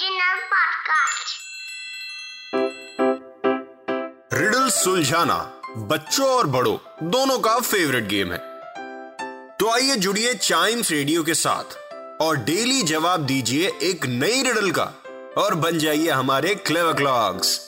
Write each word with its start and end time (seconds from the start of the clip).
Podcast. 0.00 1.32
Riddle 4.32 4.68
सुलझाना 4.68 5.36
बच्चों 5.76 6.28
और 6.28 6.46
बड़ों 6.46 6.76
दोनों 7.10 7.38
का 7.38 7.58
फेवरेट 7.60 8.04
गेम 8.04 8.32
है। 8.32 8.38
तो 9.56 9.70
आइए 9.70 9.96
जुड़िए 9.96 10.34
चाइम्स 10.34 10.90
रेडियो 10.90 11.22
के 11.22 11.34
साथ 11.34 11.76
और 12.22 12.36
डेली 12.36 12.82
जवाब 12.82 13.26
दीजिए 13.26 13.70
एक 13.82 14.06
नई 14.06 14.42
रिडल 14.42 14.70
का 14.70 14.92
और 15.38 15.54
बन 15.54 15.78
जाइए 15.78 16.10
हमारे 16.10 16.54
क्लेवर 16.54 16.92
क्लॉक्स 16.92 17.58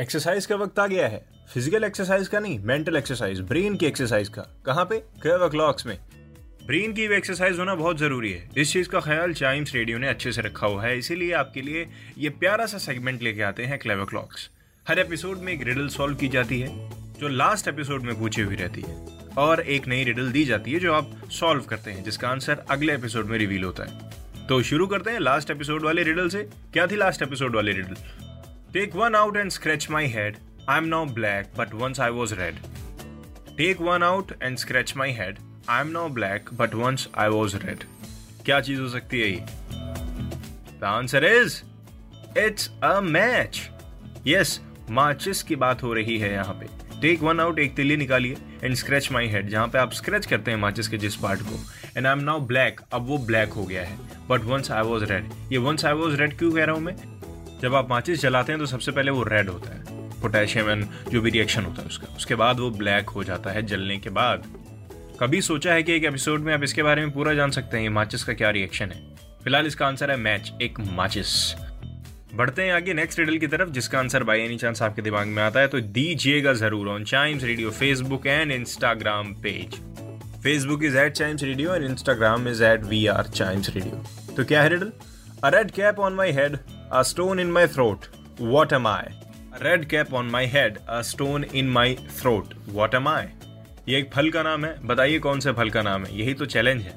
एक्सरसाइज 0.00 0.46
का 0.46 0.56
वक्त 0.56 0.78
आ 0.78 0.86
गया 0.86 1.08
है। 1.08 1.24
फ़िज़िकल 1.54 1.84
एक्सरसाइज 1.84 2.28
का 2.28 2.40
नहीं 2.40 2.58
मेंटल 2.58 2.96
एक्सरसाइज 2.96 3.40
ब्रेन 3.40 3.76
की 3.76 3.86
एक्सरसाइज 3.86 4.28
का। 4.28 4.42
कहाँ 4.66 4.84
पे? 4.84 4.98
क्लेवर 4.98 5.48
क्लॉक्स 5.48 5.86
में। 5.86 5.98
ब्रेन 6.68 6.92
की 6.92 7.02
एक्सरसाइज 7.16 7.58
होना 7.58 7.74
बहुत 7.74 7.98
ज़रूरी 7.98 8.30
है। 8.32 8.48
इस 8.56 8.72
चीज़ 8.72 8.88
का 8.88 9.00
ख्याल 9.00 9.32
चाइम्स 9.32 9.74
रेडियो 9.74 9.98
ने 9.98 10.08
अच्छे 10.08 10.32
से 10.32 10.42
रखा 10.42 10.66
हुआ 10.66 10.82
है। 10.82 10.98
इसीलिए 10.98 11.32
आपके 11.32 11.60
लिए 11.60 11.86
ये 12.18 12.28
प्यारा 12.30 12.66
सा 12.66 12.78
सेगमेंट 12.78 13.22
लेके 13.22 13.42
आते 13.42 13.64
हैं 13.64 13.78
क्लेवर 13.78 14.04
क्लॉक्स 14.04 14.48
हर 14.86 14.98
एपिसोड 14.98 15.38
में 15.38 15.52
एक 15.52 15.62
रिडल 15.62 15.88
सॉल्व 15.88 16.16
की 16.16 16.28
जाती 16.28 16.60
है, 16.60 16.68
जो 17.20 17.28
लास्ट 17.28 17.68
एपिसोड 17.68 18.02
में 18.02 18.14
पूछी 18.18 18.42
हुई 18.42 18.56
रहती 18.56 18.80
है। 18.80 18.96
और 19.38 19.60
एक 19.60 19.86
नई 19.88 20.04
रिडल 20.04 20.30
दी 20.32 20.44
जाती 20.44 20.72
है, 20.72 20.80
जो 20.80 20.92
आप 20.92 21.10
सॉल्व 21.30 21.62
करते 21.62 21.90
हैं, 21.90 22.04
जिसका 22.04 22.28
आंसर 22.28 22.64
अगले 22.70 22.94
एपिसोड 22.94 23.26
में 23.26 23.38
रिवील 23.38 23.64
होता 23.64 23.84
है। 23.84 24.46
तो 24.46 24.62
शुरू 24.62 24.86
करते 24.86 25.10
हैं 25.10 25.20
लास्ट 25.20 25.50
एपिसोड 25.50 25.84
वाले 25.84 26.02
रिडल 26.02 26.28
से। 26.28 26.42
क्या 26.72 26.86
थी 26.86 26.96
लास्ट 26.96 27.22
एपिसोड 27.22 27.56
वाली 27.56 27.72
riddle 27.72 27.96
take 28.72 28.96
one 28.96 29.14
out 29.14 29.36
and 29.36 29.50
scratch 29.50 29.90
my 29.90 30.06
head 30.08 30.36
I 30.68 30.78
am 30.78 30.88
now 30.88 31.06
black 31.14 31.52
but 31.58 31.74
once 31.74 32.00
I 32.00 32.10
was 32.10 32.34
red 32.34 32.62
take 33.56 33.80
one 33.80 34.02
out 34.02 34.42
and 34.42 34.56
scratch 34.56 34.96
my 34.96 35.12
head 35.12 35.47
I 35.70 35.80
am 35.80 35.88
now 35.88 36.08
black 36.08 36.48
but 36.54 36.74
once 36.74 37.08
I 37.18 37.28
was 37.28 37.56
red 37.56 37.82
क्या 38.44 38.60
चीज़ 38.60 38.80
हो 38.80 38.88
सकती 38.88 39.20
है 39.20 39.28
ये? 39.28 39.44
The 40.80 40.84
answer 40.84 41.24
is 41.24 41.60
it's 42.38 42.70
a 42.84 43.00
match 43.00 43.60
yes 44.26 44.60
माचिस 44.90 45.42
की 45.42 45.56
बात 45.56 45.82
हो 45.82 45.92
रही 45.92 46.16
है 46.18 46.32
यहाँ 46.32 46.54
पे। 46.60 46.66
टेक 47.00 47.22
वन 47.22 47.40
आउट 47.40 47.58
एक 47.58 47.74
तिल्ली 47.76 47.96
निकालिए 47.96 48.36
एंड 48.64 48.74
स्क्रैच 48.74 49.10
माई 49.12 49.26
हेड 49.28 49.48
जहाँ 49.48 49.66
पे 49.68 49.78
आप 49.78 49.92
स्क्रैच 49.92 50.26
करते 50.26 50.50
हैं 50.50 50.58
माचिस 50.58 50.88
के 50.88 50.98
जिस 50.98 51.16
पार्ट 51.16 51.42
को। 51.42 51.60
And 51.96 52.06
I 52.06 52.12
am 52.12 52.18
now 52.18 52.40
black 52.46 52.80
अब 52.92 53.06
वो 53.06 53.18
ब्लैक 53.18 53.52
हो 53.52 53.64
गया 53.64 53.82
है। 53.84 53.98
But 54.28 54.44
once 54.44 54.70
I 54.70 54.82
was 54.82 55.04
red 55.04 55.30
ये 55.52 55.58
वंस 55.58 55.84
आई 55.84 55.92
वॉज़ 55.92 56.16
रेड 56.16 56.38
क्यों 56.38 56.52
कह 56.52 56.64
रहा 56.64 56.74
हूँ 56.74 56.82
मैं? 56.82 56.96
जब 57.62 57.74
आप 57.74 57.90
माचिस 57.90 58.20
जलाते 58.20 58.52
हैं 58.52 58.58
तो 58.60 58.66
सबसे 58.66 58.92
पहले 58.92 59.10
वो 59.10 59.22
रेड 59.22 59.48
होता 59.48 59.74
है। 59.74 60.20
पोटेशियम 60.20 60.70
एंड 60.70 60.86
जो 61.10 61.20
भी 61.20 61.30
रिएक्शन 61.30 61.64
होता 61.64 61.82
है 61.82 61.88
उसका। 61.88 62.14
उसके 62.16 62.34
बाद 62.34 62.60
वो 62.60 62.70
ब्लैक 62.70 63.08
हो 63.08 63.24
जाता 63.24 63.50
है 63.50 63.62
जलने 63.66 63.98
के 63.98 64.10
बाद। 64.10 64.46
कभी 65.20 65.40
सोचा 65.40 65.72
है 65.72 65.82
कि 65.82 65.92
एक 65.92 66.04
एपिसोड 66.04 66.40
में 66.40 66.54
आप 66.54 66.62
इसके 66.62 66.82
बारे 66.82 67.02
में 67.02 67.10
पूरा 67.10 67.34
जान 67.34 67.50
सकते 67.50 67.78
हैं 67.78 67.88
माचिस 67.88 68.24
का 68.24 68.32
क्या 68.32 68.50
रिएक्शन 68.50 68.84
है? 68.84 69.00
फ़िलहाल 69.44 69.66
इसका 69.66 69.86
आंसर 69.86 70.10
है 70.10 70.16
मैच 70.16 70.52
एक 70.62 70.80
माचिस। 70.80 71.54
बढ़ते 72.34 72.62
हैं 72.62 72.72
आगे 72.72 72.94
नेक्स्ट 72.94 73.18
रिडल 73.18 73.38
की 73.38 73.46
तरफ़, 73.46 73.70
जिसका 73.70 73.98
आंसर 73.98 74.24
बाई 74.24 74.40
एनी 74.40 74.56
चांस 74.56 74.82
आपके 74.82 75.02
दिमाग 75.02 75.26
में 75.26 75.42
आता 75.42 75.60
है 75.60 75.68
तो 75.68 75.80
दीजिएगा 75.80 76.52
ज़रूर 76.52 76.88
on 76.88 77.04
Chimes 77.04 77.44
Radio 77.44 77.70
Facebook 77.70 78.26
and 78.26 78.52
Instagram 78.52 79.34
page 79.34 79.74
Facebook 80.42 80.84
is 80.84 80.98
at 80.98 81.12
Chimes 81.12 81.42
Radio 81.42 81.74
and 81.74 81.84
Instagram 81.84 82.48
is 82.48 82.64
at 82.64 82.84
we 82.84 83.06
are 83.06 83.24
Chimes 83.24 83.70
Radio 83.70 84.04
तो 84.36 84.44
क्या 84.44 84.62
है 84.62 84.68
riddle 84.68 84.92
a 85.44 85.48
red 85.48 85.70
cap 85.70 85.98
on 85.98 86.12
my 86.12 86.32
head 86.32 86.58
a 86.92 87.02
stone 87.02 87.40
in 87.40 87.50
my 87.50 87.66
throat 87.66 88.06
what 88.40 88.72
am 88.72 88.86
I 88.86 89.02
red 89.62 89.84
cap 89.84 90.14
on 90.14 90.26
my 90.26 90.46
head 90.46 90.78
a 90.88 91.02
stone 91.02 91.44
in 91.44 91.68
my 91.68 91.98
throat 92.20 92.54
what 92.68 92.94
am 92.94 93.08
I 93.08 93.24
ये 93.88 93.98
एक 93.98 94.10
फल 94.12 94.28
का 94.30 94.42
नाम 94.42 94.64
है। 94.64 94.74
बताइए 94.86 95.18
कौन 95.18 95.40
से 95.40 95.52
फल 95.52 95.70
का 95.70 95.82
नाम 95.82 96.04
है? 96.04 96.18
यही 96.18 96.32
तो 96.34 96.46
चैलेंज 96.46 96.82
है। 96.82 96.94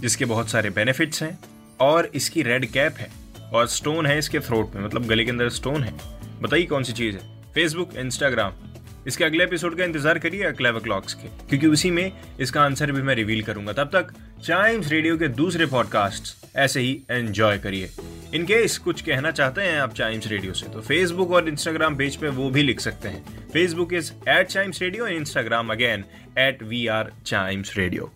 जिसके 0.00 0.24
बहुत 0.24 0.48
सारे 0.48 0.70
बेनिफिट्स 0.70 1.22
हैं 1.22 1.38
और 1.80 2.10
इसकी 2.14 2.42
रेड 2.42 2.66
कैप 2.66 2.98
है 2.98 3.08
और 3.52 3.66
स्टोन 3.68 4.06
है 4.06 4.18
इसके 4.18 4.40
थ्रोट 4.40 4.74
में 4.74 4.84
मतलब 4.84 5.06
गले 5.06 5.24
के 5.24 5.30
अंदर 5.30 5.48
स्टोन 5.48 5.82
है। 5.82 5.92
बताइए 6.42 6.66
कौन 6.66 6.82
सी 6.82 6.92
चीज़ 6.92 7.16
है? 7.16 7.22
फेसबुक 7.54 7.96
इंस्टाग्राम 7.96 8.52
इसके 9.06 9.24
अगले 9.24 9.44
एपिसोड 9.44 9.76
का 9.78 9.84
इंतज़ार 9.84 10.18
करिए 10.18 10.52
क्लेवर 10.52 10.80
क्लॉक्स 10.80 11.14
के, 11.14 11.28
क्योंकि 11.48 11.66
उसी 11.66 11.90
में 11.90 12.12
इसका 12.40 12.62
आंसर 12.62 12.92
भी 12.92 13.02
मैं 13.02 13.14
रिवील 13.14 13.42
करूँगा। 13.42 13.72
तब 13.72 13.90
तक 13.94 14.14
चाइम्स 14.44 14.90
रेडियो 14.90 15.16
के 15.18 15.28
दूसरे 15.34 15.66
पॉडकास्ट 15.66 16.56
ऐसे 16.56 16.80
ही 16.80 17.00
एंजॉय 17.10 17.58
करिए। 17.58 17.90
इन 18.34 18.44
केस 18.44 18.76
कुछ 18.78 19.00
कहना 19.02 19.30
चाहते 19.30 19.62
हैं 19.62 19.80
आप 19.80 19.92
चाइम्स 19.94 20.26
रेडियो 20.26 20.52
से 20.52 20.66
तो 20.66 20.80
फेसबुक 20.80 21.30
और 21.32 21.48
इंस्टाग्राम 21.48 21.96
पेज 21.96 22.16
पे 22.16 22.28
वो 22.28 22.48
भी 22.50 22.62
लिख 22.62 22.80
सकते 22.80 23.08
हैं। 23.08 23.50
Facebook 23.52 23.92
is 23.92 24.10
at 24.28 24.46
Chimes 24.46 24.82
Radio 24.82 25.06
Instagram 25.06 25.70
again 25.72 26.04
at 26.38 26.62
we 26.62 26.86
are 26.86 27.12
Chimes 27.26 27.76
Radio 27.76 28.10